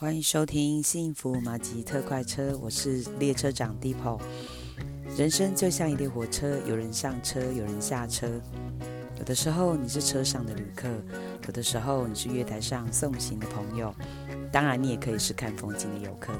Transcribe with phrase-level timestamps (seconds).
[0.00, 4.16] 欢迎收听幸福马吉特快车，我是列车长 d e p o。
[5.16, 8.40] 人生就像一列火车，有人上车，有人下车。
[9.18, 10.88] 有的时候你是车上的旅客，
[11.46, 13.92] 有的时候你是月台上送行的朋友，
[14.52, 16.32] 当然你也可以是看风景的游客。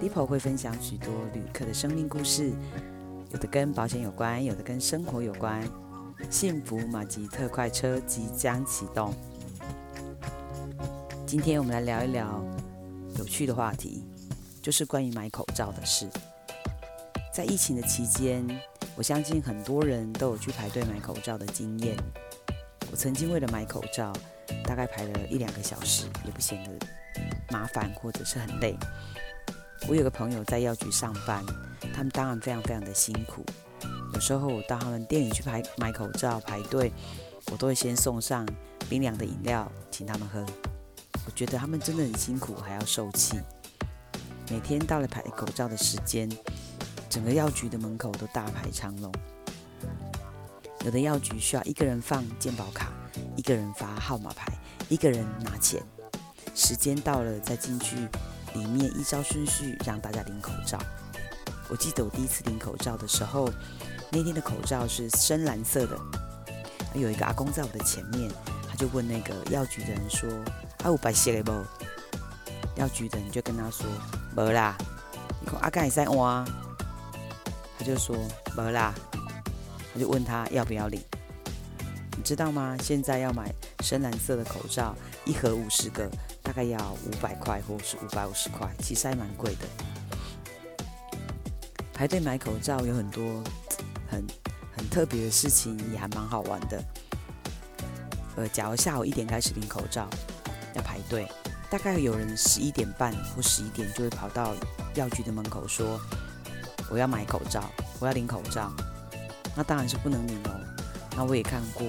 [0.00, 2.50] Deepo 会分享许多旅客的生命故事，
[3.30, 5.62] 有的跟保险有关，有的跟生活有关。
[6.30, 9.12] 幸福马吉特快车即将启动。
[11.26, 12.42] 今天我们来聊一聊。
[13.18, 14.04] 有趣的话题，
[14.62, 16.08] 就是关于买口罩的事。
[17.32, 18.46] 在疫情的期间，
[18.94, 21.96] 我相信很多人都有去排队买口罩的经验。
[22.90, 24.12] 我曾经为了买口罩，
[24.64, 26.86] 大概排了一两个小时，也不显得
[27.50, 28.76] 麻烦或者是很累。
[29.88, 31.44] 我有个朋友在药局上班，
[31.94, 33.44] 他们当然非常非常的辛苦。
[34.14, 36.90] 有时候我到他们店里去排买口罩排队，
[37.50, 38.46] 我都会先送上
[38.88, 40.44] 冰凉的饮料，请他们喝。
[41.26, 43.40] 我觉得他们真的很辛苦，还要受气。
[44.48, 46.30] 每天到了排口罩的时间，
[47.10, 49.12] 整个药局的门口都大排长龙。
[50.84, 52.92] 有的药局需要一个人放健保卡，
[53.36, 54.56] 一个人发号码牌，
[54.88, 55.82] 一个人拿钱。
[56.54, 57.96] 时间到了再进去
[58.54, 60.78] 里面，依照顺序让大家领口罩。
[61.68, 63.50] 我记得我第一次领口罩的时候，
[64.12, 65.98] 那天的口罩是深蓝色的。
[66.94, 68.30] 有一个阿公在我的前面，
[68.70, 70.30] 他就问那个药局的人说。
[70.86, 71.50] 还有白色的不？
[72.76, 73.84] 药局的你就跟他说
[74.36, 74.78] 没啦。
[75.40, 76.44] 你看阿干也在哇，
[77.76, 78.16] 他就说
[78.56, 78.94] 没啦。
[79.92, 81.02] 他就问他要不要领？
[82.16, 82.76] 你知道吗？
[82.80, 86.08] 现在要买深蓝色的口罩，一盒五十个，
[86.40, 89.66] 大概要五百块或是五百五十块，其实还蛮贵的。
[91.92, 93.42] 排队买口罩有很多
[94.08, 94.24] 很
[94.76, 96.80] 很特别的事情，也还蛮好玩的。
[98.36, 100.08] 呃，假如下午一点开始领口罩。
[100.76, 101.26] 要排队，
[101.70, 104.54] 大概有人十一点半或十一点就会跑到
[104.94, 105.98] 药局的门口说
[106.90, 107.64] ：“我要买口罩，
[107.98, 108.70] 我要领口罩。”
[109.56, 110.60] 那当然是不能领哦。
[111.16, 111.86] 那我也看过，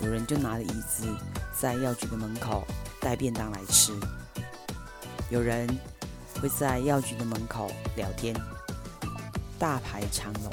[0.00, 1.06] 有人就拿着椅子
[1.54, 2.66] 在药局的门口
[3.02, 3.92] 带便当来吃，
[5.28, 5.68] 有人
[6.40, 8.34] 会在药局的门口聊天，
[9.58, 10.50] 大排长龙，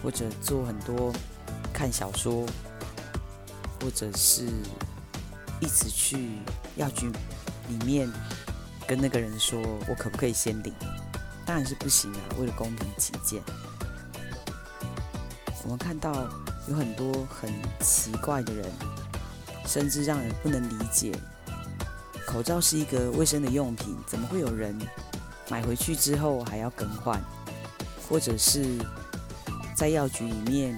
[0.00, 1.12] 或者做很多
[1.72, 2.46] 看小说，
[3.80, 4.48] 或者是。
[5.60, 6.38] 一直去
[6.76, 7.10] 药局
[7.68, 8.10] 里面
[8.86, 10.72] 跟那个人说：“我可不可以先领？”
[11.46, 12.20] 当然是不行啊！
[12.38, 13.40] 为了公平起见，
[15.62, 16.28] 我们看到
[16.68, 18.68] 有很多很奇怪的人，
[19.64, 21.12] 甚至让人不能理解。
[22.26, 24.76] 口罩是一个卫生的用品，怎么会有人
[25.48, 27.22] 买回去之后还要更换？
[28.08, 28.76] 或者是
[29.76, 30.76] 在药局里面，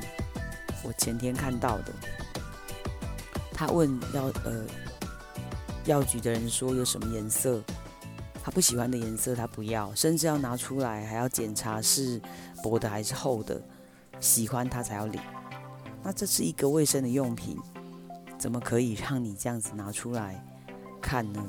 [0.83, 1.93] 我前天看到的。
[3.59, 4.65] 他问药呃
[5.85, 7.61] 药局的人说有什么颜色，
[8.41, 12.23] 他不喜欢的颜色他不要，甚至要拿出来还要检查是
[12.63, 13.61] 薄的还是厚的，
[14.21, 15.21] 喜欢他才要领。
[16.05, 17.59] 那这是一个卫生的用品，
[18.39, 20.41] 怎么可以让你这样子拿出来
[21.03, 21.43] 看呢？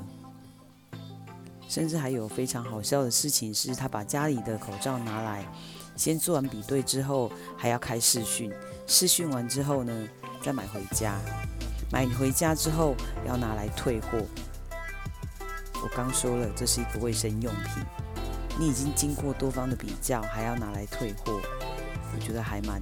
[1.68, 5.46] 甚至还有非常好笑的事情是，他把家里的口罩拿来，
[5.94, 8.52] 先做完比对之后，还要开视讯，
[8.88, 10.08] 视讯完之后呢，
[10.42, 11.16] 再买回家。
[11.92, 12.94] 买回家之后
[13.26, 14.18] 要拿来退货。
[15.82, 17.82] 我刚说了，这是一个卫生用品，
[18.58, 21.40] 你已经经过多方的比较，还要拿来退货，
[22.14, 22.80] 我觉得还蛮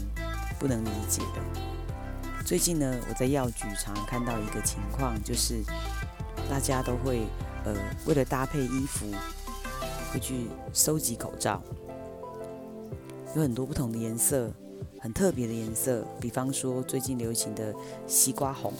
[0.58, 2.42] 不能理解的。
[2.44, 5.62] 最近呢，我在药局常看到一个情况，就是
[6.50, 7.22] 大家都会
[7.64, 7.74] 呃
[8.04, 9.06] 为了搭配衣服，
[10.12, 11.62] 会去收集口罩，
[13.36, 14.50] 有很多不同的颜色。
[15.00, 17.74] 很特别的颜色，比方说最近流行的
[18.06, 18.72] 西瓜红、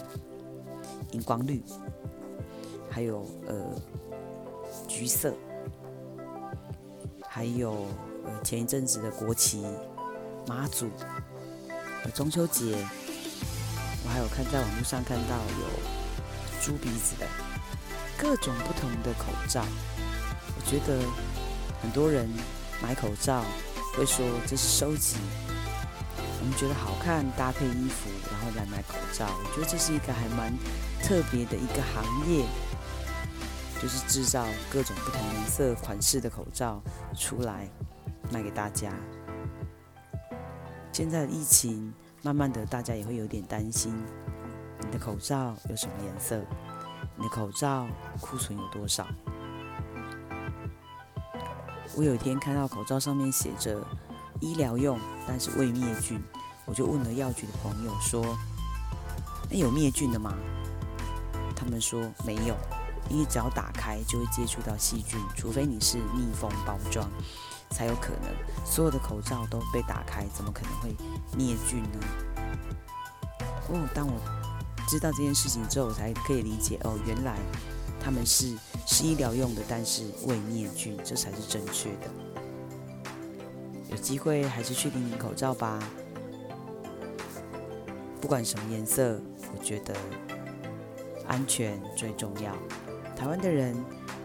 [1.12, 1.62] 荧光绿，
[2.90, 3.54] 还有呃
[4.88, 5.32] 橘色，
[7.28, 7.86] 还有
[8.24, 9.64] 呃前一阵子的国旗、
[10.48, 10.88] 妈祖、
[12.14, 12.76] 中秋节，
[14.04, 17.26] 我还有看在网络上看到有猪鼻子的，
[18.18, 19.64] 各种不同的口罩。
[20.56, 21.00] 我觉得
[21.80, 22.28] 很多人
[22.82, 23.44] 买口罩
[23.96, 25.16] 会说这是收集。
[26.52, 29.26] 觉得好看，搭配衣服，然后来买口罩。
[29.26, 30.56] 我觉得这是一个还蛮
[31.02, 32.44] 特别的一个行业，
[33.82, 36.80] 就是制造各种不同颜色、款式的口罩
[37.16, 37.68] 出来
[38.30, 38.92] 卖给大家。
[40.92, 41.92] 现在的疫情，
[42.22, 43.92] 慢慢的大家也会有点担心，
[44.80, 46.40] 你的口罩有什么颜色？
[47.16, 47.86] 你的口罩
[48.20, 49.06] 库存有多少？
[51.96, 53.84] 我有一天看到口罩上面写着。
[54.40, 56.22] 医疗用，但是未灭菌，
[56.68, 58.36] 我就问了药局的朋友说
[59.50, 60.34] ：“那有灭菌的吗？”
[61.56, 62.54] 他们说没有。
[63.10, 67.08] 因为只要打开就会接触到细菌，除非你是密封包装，
[67.70, 68.66] 才有可能。
[68.66, 70.94] 所有的口罩都被打开，怎么可能会
[71.34, 71.98] 灭菌呢？
[73.70, 74.20] 哦，当我
[74.86, 77.38] 知道这件事情之后，我才可以理解哦，原来
[77.98, 78.54] 他们是
[78.86, 82.10] 是医疗用的，但是未灭菌，这才是正确的。
[83.90, 85.78] 有机会还是去领领口罩吧，
[88.20, 89.20] 不管什么颜色，
[89.54, 89.94] 我觉得
[91.26, 92.54] 安全最重要。
[93.16, 93.76] 台湾的人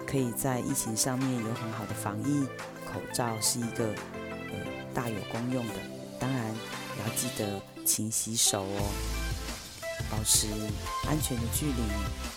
[0.05, 2.45] 可以在疫情上面有很好的防疫，
[2.91, 4.59] 口罩是一个呃
[4.93, 5.73] 大有功用的。
[6.19, 8.91] 当然也要记得勤洗手哦，
[10.09, 10.47] 保持
[11.07, 11.83] 安全的距离。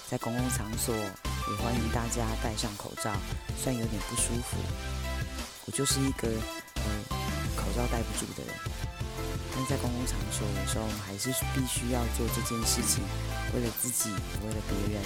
[0.09, 3.13] 在公共场所也欢迎大家戴上口罩，
[3.59, 4.57] 虽然有点不舒服，
[5.67, 6.83] 我就是一个呃
[7.57, 8.55] 口罩戴不住的人。
[9.57, 13.03] 但在公共场所有时候，我们还是必须要做这件事情，
[13.55, 15.03] 为了自己，也为了别人。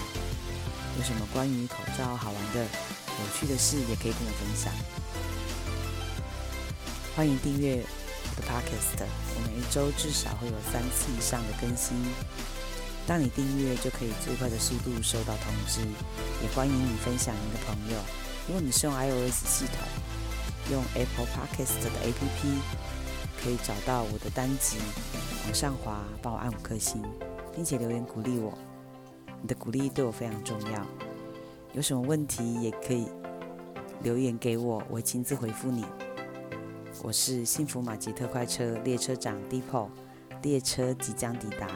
[0.98, 4.74] 有什么关于口罩好玩的、有趣的事，也可以跟我分享。
[7.14, 7.80] 欢迎订阅
[8.34, 11.94] 我的 Podcast，我每一周至少会有三次以上的更新。
[13.06, 15.80] 当你订阅，就可以最快的速度收到通知。
[16.42, 17.98] 也欢迎你分享你的朋友。
[18.48, 19.78] 如果你是用 iOS 系统，
[20.72, 22.58] 用 Apple Podcast 的 APP，
[23.42, 24.76] 可以找到我的单集，
[25.44, 27.02] 往上滑，帮我按五颗星，
[27.54, 28.52] 并且留言鼓励我。
[29.40, 30.86] 你的鼓励对我非常重要。
[31.72, 33.06] 有什么问题也可以
[34.02, 35.86] 留言给我，我亲自回复你。
[37.02, 39.90] 我是幸福马吉特快车列车长 d e p o
[40.42, 41.66] 列车即将抵达，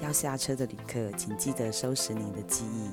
[0.00, 2.90] 要下车的旅客请记得收拾你的记忆。